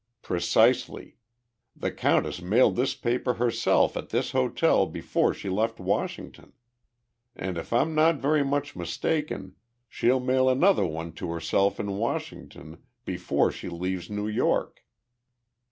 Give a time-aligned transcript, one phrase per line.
[0.23, 1.17] "Precisely.
[1.75, 6.53] The countess mailed this paper herself at this hotel before she left Washington.
[7.35, 12.81] And, if I'm not very much mistaken, she'll mail another one to herself in Washington,
[13.05, 14.83] before she leaves New York."